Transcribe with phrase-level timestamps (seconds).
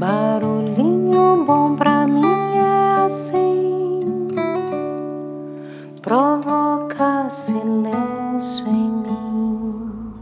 [0.00, 2.24] Barulhinho bom pra mim
[2.56, 4.00] é assim,
[6.00, 10.14] provoca silêncio em mim.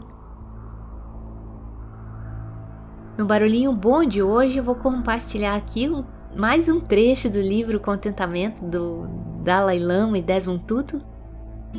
[3.17, 6.03] No barulhinho bom de hoje, eu vou compartilhar aqui um,
[6.35, 9.07] mais um trecho do livro Contentamento do
[9.45, 10.99] Dalai Lama e Desmond Tutu.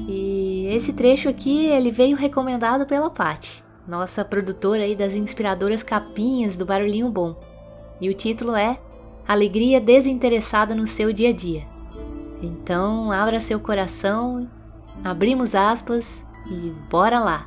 [0.08, 6.56] E esse trecho aqui ele veio recomendado pela Patti, nossa produtora aí das inspiradoras capinhas
[6.56, 7.49] do Barulhinho Bom.
[8.00, 8.78] E o título é
[9.26, 11.66] Alegria desinteressada no seu dia a dia.
[12.42, 14.48] Então, abra seu coração,
[15.04, 17.46] abrimos aspas e bora lá.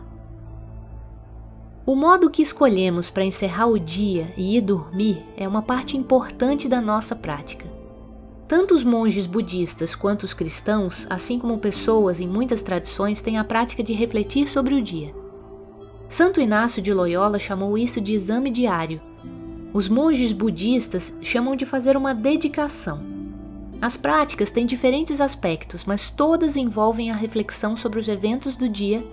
[1.85, 6.69] O modo que escolhemos para encerrar o dia e ir dormir é uma parte importante
[6.69, 7.65] da nossa prática.
[8.47, 13.43] Tanto os monges budistas quanto os cristãos, assim como pessoas em muitas tradições, têm a
[13.43, 15.13] prática de refletir sobre o dia.
[16.07, 19.01] Santo Inácio de Loyola chamou isso de exame diário.
[19.73, 22.99] Os monges budistas chamam de fazer uma dedicação.
[23.81, 29.03] As práticas têm diferentes aspectos, mas todas envolvem a reflexão sobre os eventos do dia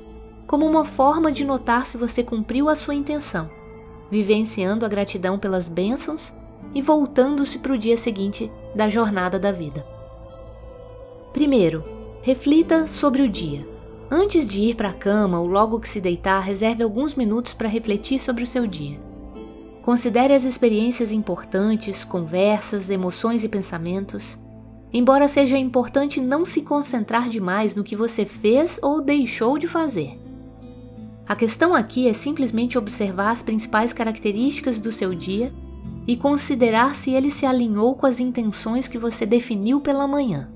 [0.47, 3.49] como uma forma de notar se você cumpriu a sua intenção,
[4.11, 6.33] vivenciando a gratidão pelas bênçãos
[6.75, 9.87] e voltando-se para o dia seguinte da jornada da vida.
[11.33, 11.83] Primeiro,
[12.21, 13.67] reflita sobre o dia.
[14.11, 17.69] Antes de ir para a cama ou logo que se deitar, reserve alguns minutos para
[17.69, 19.10] refletir sobre o seu dia.
[19.91, 24.39] Considere as experiências importantes, conversas, emoções e pensamentos.
[24.93, 30.17] Embora seja importante não se concentrar demais no que você fez ou deixou de fazer.
[31.27, 35.53] A questão aqui é simplesmente observar as principais características do seu dia
[36.07, 40.49] e considerar se ele se alinhou com as intenções que você definiu pela manhã.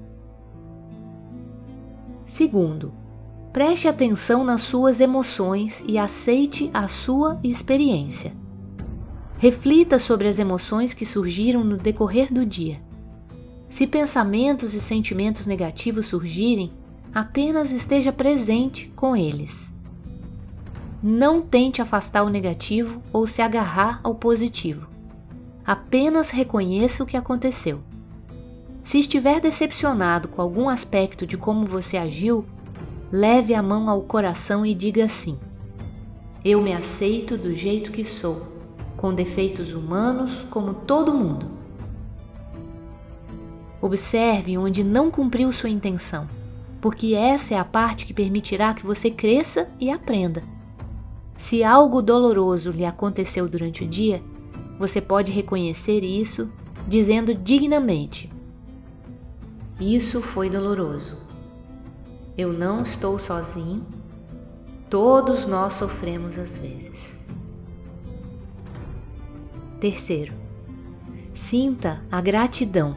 [2.24, 2.94] Segundo,
[3.52, 8.43] preste atenção nas suas emoções e aceite a sua experiência.
[9.44, 12.80] Reflita sobre as emoções que surgiram no decorrer do dia.
[13.68, 16.72] Se pensamentos e sentimentos negativos surgirem,
[17.14, 19.70] apenas esteja presente com eles.
[21.02, 24.88] Não tente afastar o negativo ou se agarrar ao positivo.
[25.62, 27.82] Apenas reconheça o que aconteceu.
[28.82, 32.46] Se estiver decepcionado com algum aspecto de como você agiu,
[33.12, 35.38] leve a mão ao coração e diga assim:
[36.42, 38.53] Eu me aceito do jeito que sou,
[39.04, 41.44] com defeitos humanos como todo mundo.
[43.78, 46.26] Observe onde não cumpriu sua intenção,
[46.80, 50.42] porque essa é a parte que permitirá que você cresça e aprenda.
[51.36, 54.22] Se algo doloroso lhe aconteceu durante o dia,
[54.78, 56.50] você pode reconhecer isso
[56.88, 58.32] dizendo dignamente:
[59.78, 61.18] Isso foi doloroso.
[62.38, 63.84] Eu não estou sozinho.
[64.88, 67.14] Todos nós sofremos às vezes.
[69.84, 70.32] Terceiro,
[71.34, 72.96] sinta a gratidão.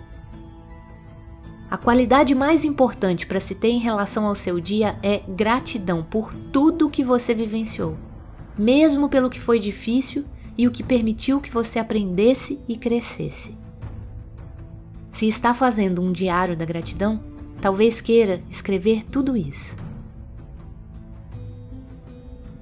[1.69, 6.33] A qualidade mais importante para se ter em relação ao seu dia é gratidão por
[6.33, 7.97] tudo que você vivenciou,
[8.57, 10.23] mesmo pelo que foi difícil
[10.57, 13.53] e o que permitiu que você aprendesse e crescesse.
[15.11, 17.21] Se está fazendo um diário da gratidão,
[17.61, 19.75] talvez queira escrever tudo isso.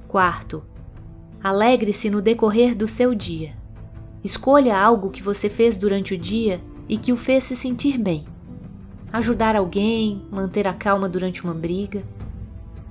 [0.07, 0.63] Quarto,
[1.43, 3.63] alegre-se no decorrer do seu dia.
[4.25, 6.59] Escolha algo que você fez durante o dia
[6.89, 8.25] e que o fez se sentir bem.
[9.13, 12.03] Ajudar alguém, manter a calma durante uma briga.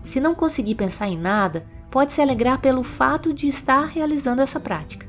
[0.05, 4.61] Se não conseguir pensar em nada, pode se alegrar pelo fato de estar realizando essa
[4.61, 5.09] prática.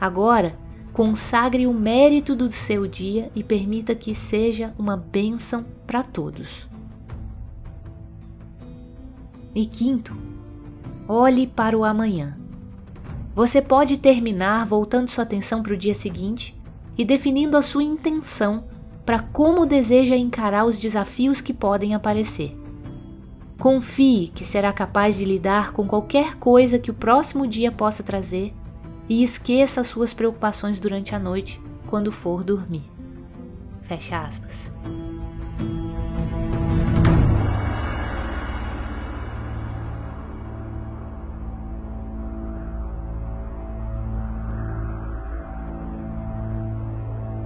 [0.00, 0.56] Agora,
[0.92, 6.68] consagre o mérito do seu dia e permita que seja uma bênção para todos.
[9.52, 10.16] E quinto,
[11.08, 12.43] olhe para o amanhã.
[13.34, 16.56] Você pode terminar voltando sua atenção para o dia seguinte
[16.96, 18.64] e definindo a sua intenção
[19.04, 22.56] para como deseja encarar os desafios que podem aparecer.
[23.58, 28.54] Confie que será capaz de lidar com qualquer coisa que o próximo dia possa trazer
[29.08, 32.84] e esqueça suas preocupações durante a noite quando for dormir.
[33.82, 34.73] Fecha aspas.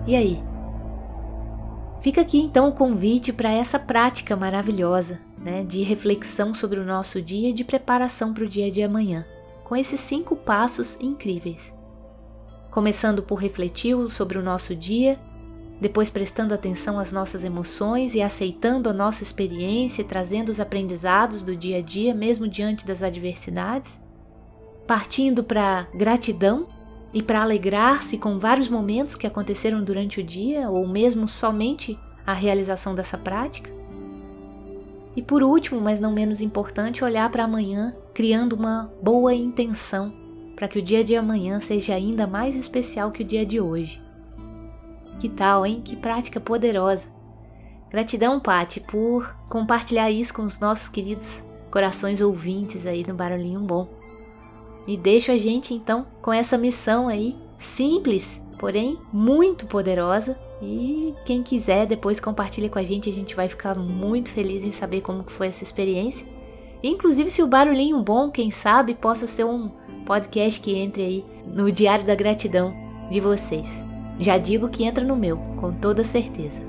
[0.09, 0.43] E aí?
[2.01, 7.21] Fica aqui então o convite para essa prática maravilhosa né, de reflexão sobre o nosso
[7.21, 9.27] dia e de preparação para o dia de amanhã,
[9.63, 11.75] com esses cinco passos incríveis.
[12.71, 15.21] Começando por refletir sobre o nosso dia,
[15.79, 21.43] depois prestando atenção às nossas emoções e aceitando a nossa experiência e trazendo os aprendizados
[21.43, 24.01] do dia a dia, mesmo diante das adversidades,
[24.87, 26.78] partindo para gratidão
[27.13, 32.33] e para alegrar-se com vários momentos que aconteceram durante o dia ou mesmo somente a
[32.33, 33.71] realização dessa prática.
[35.17, 40.13] E por último, mas não menos importante, olhar para amanhã criando uma boa intenção
[40.55, 44.03] para que o dia de amanhã seja ainda mais especial que o dia de hoje.
[45.21, 45.81] Que tal, hein?
[45.85, 47.07] Que prática poderosa!
[47.91, 53.89] Gratidão, Pati, por compartilhar isso com os nossos queridos corações ouvintes aí no Barulhinho Bom.
[54.89, 60.39] E deixo a gente então com essa missão aí, simples, porém muito poderosa.
[60.63, 64.73] E quem quiser depois compartilha com a gente, a gente vai ficar muito feliz em
[64.73, 66.27] saber como foi essa experiência.
[66.83, 69.69] Inclusive se o Barulhinho Bom, quem sabe, possa ser um
[70.07, 72.75] podcast que entre aí no Diário da Gratidão
[73.11, 73.69] de vocês.
[74.19, 76.63] Já digo que entra no meu, com toda certeza.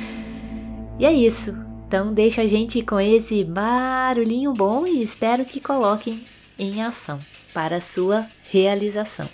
[0.98, 1.54] e é isso.
[1.86, 6.18] Então deixa a gente com esse barulhinho bom e espero que coloquem
[6.58, 7.18] em ação
[7.52, 9.28] para sua realização.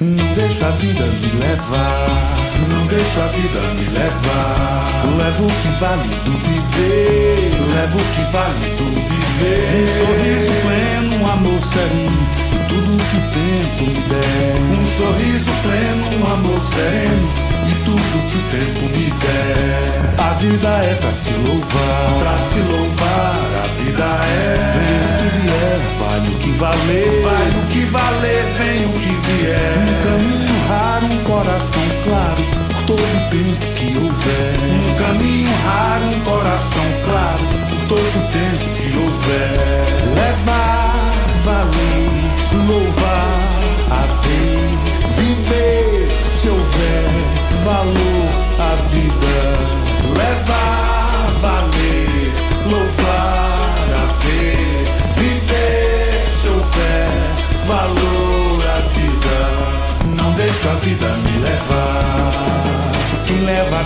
[0.00, 2.36] Não deixa a vida me levar,
[2.70, 4.88] não deixa a vida me levar.
[5.18, 9.82] Levo o que vale do viver, levo o que vale do viver.
[9.82, 12.28] Um sorriso pleno, um amor sereno,
[12.68, 14.54] tudo que o tempo me der.
[14.78, 17.28] Um sorriso pleno, um amor sereno,
[17.66, 20.07] e tudo que o tempo me der.
[20.38, 24.70] A vida é pra se louvar, pra se louvar, a vida é.
[24.72, 29.14] Vem o que vier, vale o que valer, vai o que valer, vem o que
[29.26, 29.78] vier.
[29.82, 34.54] Um caminho raro, um coração claro, por todo o tempo que houver.
[34.78, 39.86] Um caminho raro, um coração claro, por todo o tempo que houver.
[40.14, 40.94] Levar,
[41.42, 42.10] valer,
[42.64, 43.40] louvar,
[43.90, 44.70] haver,
[45.16, 48.07] viver, se houver valor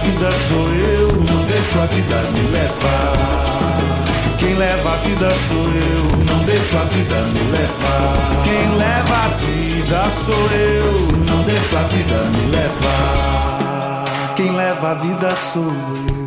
[0.03, 3.43] vida sou eu, não deixo a vida me levar.
[4.39, 8.43] Quem leva a vida sou eu, não deixo a vida me levar.
[8.45, 10.93] Quem leva a vida sou eu,
[11.29, 14.05] não deixo a vida me levar.
[14.35, 15.73] Quem leva a vida sou
[16.17, 16.22] eu.